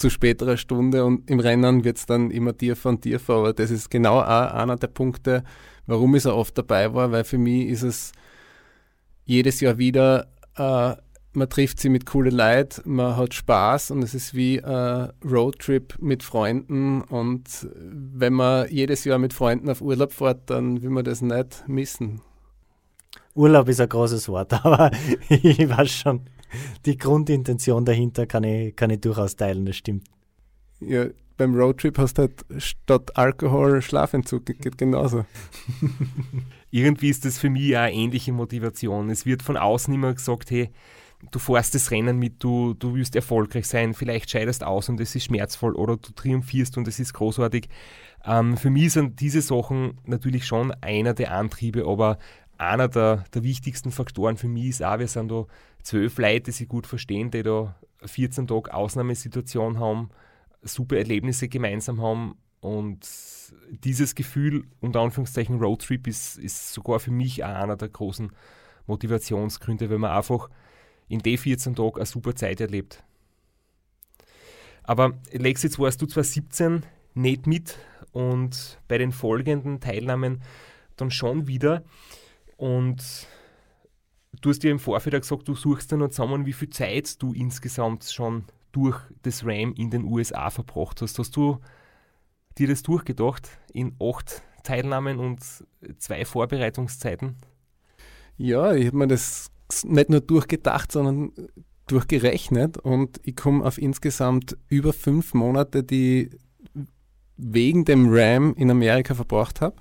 [0.03, 3.35] zu späterer Stunde und im Rennen wird es dann immer tiefer und tiefer.
[3.35, 5.45] Aber das ist genau auch einer der Punkte,
[5.87, 8.13] warum ich so oft dabei war, weil für mich ist es
[9.25, 10.97] jedes Jahr wieder, äh,
[11.35, 15.97] man trifft sie mit coolen Leuten, man hat Spaß und es ist wie ein Roadtrip
[16.01, 17.03] mit Freunden.
[17.03, 21.65] Und wenn man jedes Jahr mit Freunden auf Urlaub fährt, dann will man das nicht
[21.69, 22.21] missen.
[23.35, 24.91] Urlaub ist ein großes Wort, aber
[25.29, 26.23] ich weiß schon,
[26.87, 30.07] die Grundintention dahinter kann ich, kann ich durchaus teilen, das stimmt.
[30.81, 35.25] Ja, beim Roadtrip hast du halt statt Alkohol Schlafentzug, geht genauso.
[36.71, 39.11] Irgendwie ist das für mich auch eine ähnliche Motivation.
[39.11, 40.71] Es wird von außen immer gesagt, hey,
[41.31, 45.15] du fährst das Rennen mit, du, du willst erfolgreich sein, vielleicht scheidest aus und es
[45.15, 47.69] ist schmerzvoll oder du triumphierst und es ist großartig.
[48.25, 52.19] Ähm, für mich sind diese Sachen natürlich schon einer der Antriebe, aber
[52.63, 55.47] einer der, der wichtigsten Faktoren für mich ist auch, wir sind da
[55.83, 60.11] zwölf Leute, die sich gut verstehen, die da 14 Tage Ausnahmesituation haben,
[60.63, 63.07] super Erlebnisse gemeinsam haben und
[63.71, 68.33] dieses Gefühl, unter Anführungszeichen Roadtrip, ist, ist sogar für mich auch einer der großen
[68.87, 70.49] Motivationsgründe, weil man einfach
[71.09, 73.03] in den 14 Tagen eine super Zeit erlebt.
[74.85, 76.85] Aber Lex, jetzt warst du 2017
[77.15, 77.79] nicht mit
[78.13, 80.43] und bei den folgenden Teilnahmen
[80.97, 81.83] dann schon wieder.
[82.63, 83.27] Und
[84.41, 87.33] du hast ja im Vorfeld gesagt, du suchst dir noch zusammen, wie viel Zeit du
[87.33, 91.19] insgesamt schon durch das RAM in den USA verbracht hast.
[91.19, 91.59] Hast du
[92.59, 95.41] dir das durchgedacht in acht Teilnahmen und
[95.99, 97.35] zwei Vorbereitungszeiten?
[98.37, 99.51] Ja, ich habe mir das
[99.83, 101.33] nicht nur durchgedacht, sondern
[101.89, 106.31] durchgerechnet und ich komme auf insgesamt über fünf Monate, die
[107.37, 109.75] wegen dem RAM in Amerika verbracht habe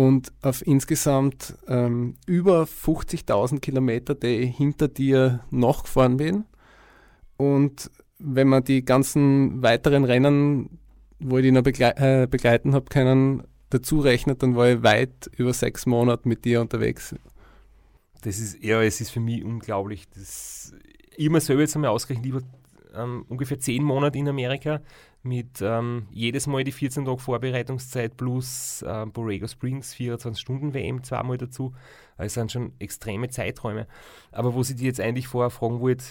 [0.00, 6.46] und auf insgesamt ähm, über 50.000 Kilometer, die hinter dir noch gefahren bin.
[7.36, 10.78] Und wenn man die ganzen weiteren Rennen,
[11.18, 15.30] wo ich die noch begle äh, begleiten habe können, dazu rechnet, dann war ich weit
[15.36, 17.14] über sechs Monate mit dir unterwegs.
[18.22, 20.08] Das ist, ja, es ist für mich unglaublich.
[20.14, 20.72] Das,
[21.14, 22.42] ich mir selber jetzt einmal ausgerechnet, ich war
[22.94, 24.80] ähm, ungefähr zehn Monate in Amerika
[25.22, 31.02] mit ähm, jedes Mal die 14 Tage Vorbereitungszeit plus äh, Borrego Springs 24 Stunden WM
[31.04, 31.74] zweimal dazu.
[32.16, 33.86] Also es sind schon extreme Zeiträume.
[34.32, 36.04] Aber wo ich dir jetzt eigentlich vorher fragen wollte,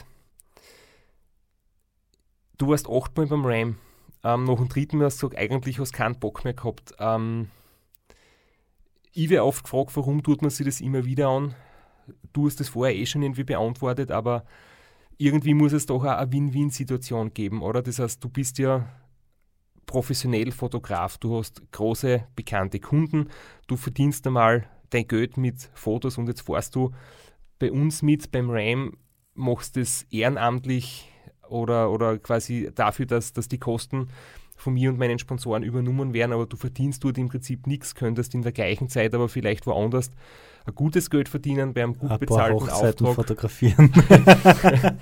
[2.58, 3.78] du warst achtmal beim Ram.
[4.24, 6.94] Ähm, nach dem dritten Mal hast du gesagt, eigentlich hast du keinen Bock mehr gehabt.
[7.00, 7.50] Ähm,
[9.14, 11.56] ich werde oft gefragt, warum tut man sich das immer wieder an?
[12.34, 14.46] Du hast das vorher eh schon irgendwie beantwortet, aber
[15.20, 17.84] irgendwie muss es doch auch eine Win-Win-Situation geben, oder?
[17.84, 18.88] Das heißt, du bist ja
[19.86, 23.28] professionell Fotograf, du hast große, bekannte Kunden,
[23.68, 26.92] du verdienst einmal dein Geld mit Fotos und jetzt fährst du
[27.60, 28.98] bei uns mit beim RAM,
[29.34, 31.12] machst es ehrenamtlich
[31.50, 34.08] oder, oder quasi dafür, dass, dass die Kosten
[34.56, 38.34] von mir und meinen Sponsoren übernommen werden, aber du verdienst dort im Prinzip nichts, könntest
[38.36, 40.12] in der gleichen Zeit aber vielleicht woanders
[40.70, 43.16] ein gutes Geld verdienen bei einem gut ein bezahlten paar Auftrag.
[43.16, 43.92] fotografieren.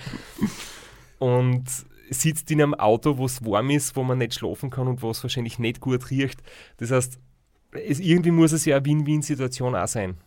[1.20, 1.66] und
[2.10, 5.12] sitzt in einem Auto, wo es warm ist, wo man nicht schlafen kann und wo
[5.12, 6.42] es wahrscheinlich nicht gut riecht.
[6.78, 7.20] Das heißt,
[7.72, 10.18] es, irgendwie muss es ja eine Win-Win-Situation auch sein.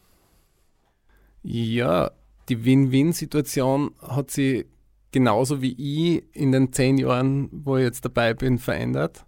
[1.43, 2.11] Ja,
[2.49, 4.67] die Win-Win-Situation hat sich
[5.13, 9.25] genauso wie ich in den zehn Jahren, wo ich jetzt dabei bin, verändert.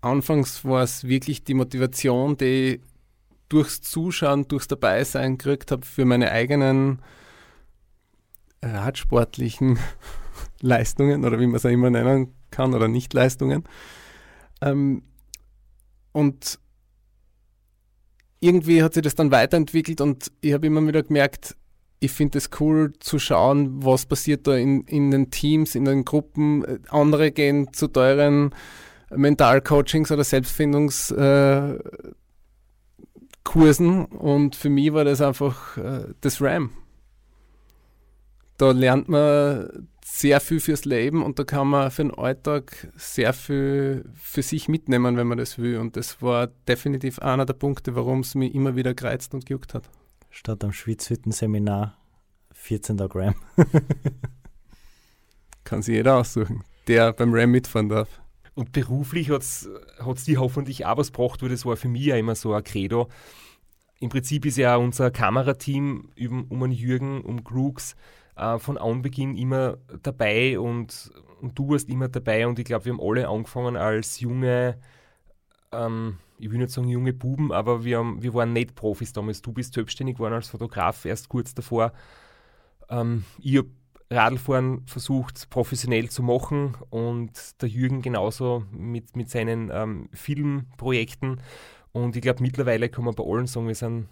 [0.00, 2.80] Anfangs war es wirklich die Motivation, die
[3.54, 6.98] durchs Zuschauen, durchs Dabeisein gekriegt habe für meine eigenen
[8.60, 9.78] radsportlichen
[10.60, 13.62] Leistungen oder wie man es auch immer nennen kann oder Nicht-Leistungen.
[14.60, 15.02] Ähm,
[16.10, 16.58] und
[18.40, 21.56] irgendwie hat sich das dann weiterentwickelt und ich habe immer wieder gemerkt,
[22.00, 26.04] ich finde es cool zu schauen, was passiert da in, in den Teams, in den
[26.04, 26.82] Gruppen.
[26.90, 28.52] Andere gehen zu teuren
[29.10, 31.78] Mentalcoachings oder Selbstfindungs- äh,
[33.44, 36.70] Kursen und für mich war das einfach äh, das RAM.
[38.56, 43.32] Da lernt man sehr viel fürs Leben und da kann man für den Alltag sehr
[43.32, 45.78] viel für sich mitnehmen, wenn man das will.
[45.78, 49.74] Und das war definitiv einer der Punkte, warum es mich immer wieder gereizt und gejuckt
[49.74, 49.90] hat.
[50.30, 51.96] Statt am Schwitzhütten-Seminar
[52.52, 52.96] 14.
[52.96, 53.34] Gram.
[55.64, 58.20] kann sich jeder aussuchen, der beim RAM mitfahren darf.
[58.54, 59.68] Und beruflich hat es
[60.24, 63.08] dir hoffentlich auch was gebracht, weil das war für mich ja immer so ein Credo.
[63.98, 67.96] Im Prinzip ist ja unser Kamerateam um, um Jürgen, um Crooks
[68.36, 72.92] äh, von Anbeginn immer dabei und, und, du warst immer dabei und ich glaube, wir
[72.92, 74.78] haben alle angefangen als junge,
[75.72, 79.42] ähm, ich will nicht sagen junge Buben, aber wir, haben, wir waren nicht Profis damals.
[79.42, 81.92] Du bist selbstständig geworden als Fotograf erst kurz davor.
[82.88, 83.70] Ähm, ich habe
[84.14, 91.40] Radlfahren versucht professionell zu machen und der Jürgen genauso mit, mit seinen ähm, Filmprojekten.
[91.92, 94.08] Und ich glaube, mittlerweile kann man bei allen sagen, wir sind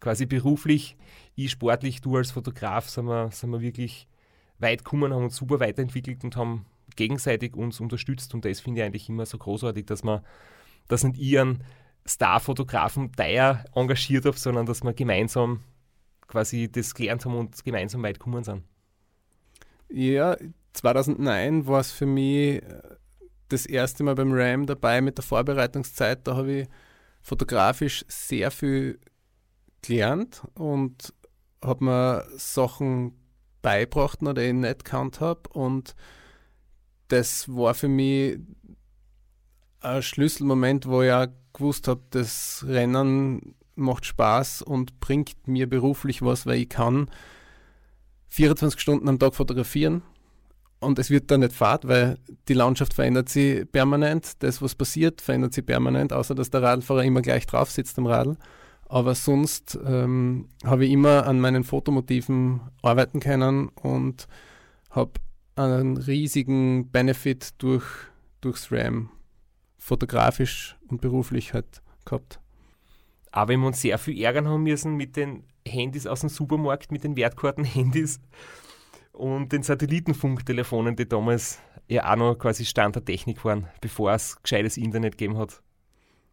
[0.00, 0.96] quasi beruflich,
[1.34, 4.06] ich sportlich, du als Fotograf, sind wir, sind wir wirklich
[4.58, 8.34] weit gekommen, haben uns super weiterentwickelt und haben gegenseitig uns unterstützt.
[8.34, 10.20] Und das finde ich eigentlich immer so großartig, dass man,
[10.88, 11.64] dass nicht ich einen
[12.06, 15.60] Starfotografen teuer engagiert habe, sondern dass wir gemeinsam
[16.26, 18.62] quasi das gelernt haben und gemeinsam weit gekommen sind.
[19.96, 20.36] Ja,
[20.72, 22.82] 2009 war es für mich äh,
[23.48, 26.26] das erste Mal beim RAM dabei mit der Vorbereitungszeit.
[26.26, 26.68] Da habe ich
[27.22, 28.98] fotografisch sehr viel
[29.82, 31.14] gelernt und
[31.62, 33.12] habe mir Sachen
[33.62, 35.48] beibracht, die ich nicht gekannt habe.
[35.50, 35.94] Und
[37.06, 38.40] das war für mich
[39.78, 46.20] ein Schlüsselmoment, wo ich auch gewusst habe, das Rennen macht Spaß und bringt mir beruflich
[46.20, 47.08] was, weil ich kann
[48.34, 50.02] 24 Stunden am Tag fotografieren
[50.80, 52.18] und es wird dann nicht fad, weil
[52.48, 54.42] die Landschaft verändert sich permanent.
[54.42, 58.06] Das, was passiert, verändert sich permanent, außer dass der Radfahrer immer gleich drauf sitzt am
[58.06, 58.36] Radl.
[58.88, 64.26] Aber sonst ähm, habe ich immer an meinen Fotomotiven arbeiten können und
[64.90, 65.12] habe
[65.54, 67.86] einen riesigen Benefit durch,
[68.40, 69.10] durchs RAM
[69.78, 72.40] fotografisch und beruflich halt gehabt.
[73.30, 76.92] Aber wir haben uns sehr viel ärgern haben müssen mit den Handys aus dem Supermarkt,
[76.92, 78.20] mit den Wertkarten-Handys
[79.12, 81.58] und den Satellitenfunktelefonen, die damals
[81.88, 85.62] ja auch noch quasi Stand der Technik waren, bevor es gescheites Internet gegeben hat.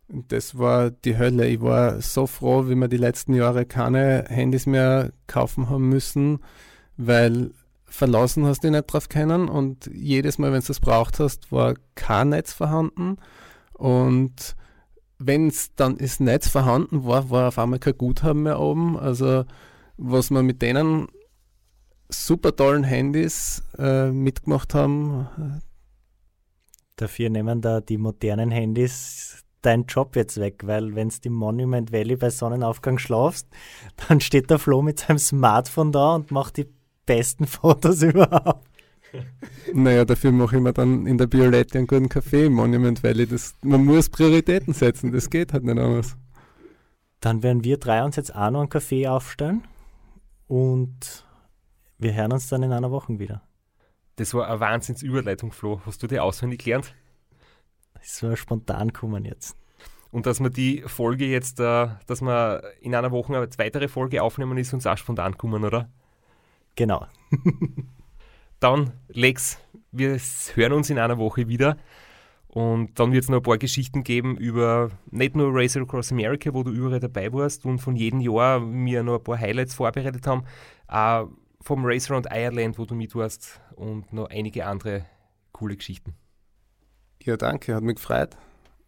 [0.08, 1.48] Das war die Hölle.
[1.48, 6.40] Ich war so froh, wie wir die letzten Jahre keine Handys mehr kaufen haben müssen,
[6.98, 7.52] weil
[7.86, 11.76] verlassen hast du nicht drauf können und jedes Mal, wenn du es braucht hast, war
[11.96, 13.18] kein Netz vorhanden
[13.74, 14.56] und
[15.26, 18.98] wenn es dann das Netz vorhanden war, war auf einmal kein Guthaben mehr oben.
[18.98, 19.46] Also
[19.98, 21.08] was wir mit denen
[22.10, 25.62] super tollen Handys äh, mitgemacht haben.
[26.96, 31.92] Dafür nehmen da die modernen Handys deinen Job jetzt weg, weil wenn du im Monument
[31.92, 33.48] Valley bei Sonnenaufgang schlafst,
[34.08, 36.68] dann steht der Flo mit seinem Smartphone da und macht die
[37.06, 38.68] besten Fotos überhaupt.
[39.74, 43.28] Naja, dafür mache ich mir dann in der Biolette einen guten Kaffee im Monument Valley.
[43.28, 46.18] Das, man muss Prioritäten setzen, das geht halt nicht anders.
[47.20, 49.64] Dann werden wir drei uns jetzt auch noch einen Kaffee aufstellen
[50.48, 51.26] und
[51.98, 53.44] wir hören uns dann in einer Woche wieder.
[54.16, 55.82] Das war eine Wahnsinnsüberleitung, Flo.
[55.86, 56.96] Hast du die auswendig gelernt?
[57.94, 59.56] Das war spontan kommen jetzt.
[60.12, 64.22] Und dass wir die Folge jetzt, äh, dass wir in einer Woche eine weitere Folge
[64.22, 65.90] aufnehmen, ist uns auch spontan kommen, oder?
[66.76, 67.08] Genau.
[68.62, 69.58] dann, Lex,
[69.92, 70.18] wir
[70.54, 71.78] hören uns in einer Woche wieder.
[72.48, 76.54] Und dann wird es noch ein paar Geschichten geben über nicht nur Racer Across America,
[76.54, 80.28] wo du überall dabei warst und von jedem Jahr mir noch ein paar Highlights vorbereitet
[80.28, 80.44] haben,
[80.88, 81.30] auch
[81.62, 85.06] vom Racer Around Ireland, wo du mit warst und noch einige andere
[85.54, 86.14] coole Geschichten.
[87.24, 88.36] Ja, danke, hat mich gefreut.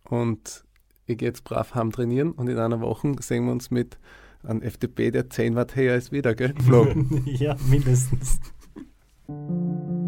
[0.03, 0.65] Und
[1.05, 3.97] ich gehe jetzt brav heim trainieren und in einer Woche sehen wir uns mit
[4.43, 6.53] einem FDP, der 10 Watt höher ist wieder, gell?
[7.25, 8.41] ja, mindestens.
[9.27, 10.02] thank you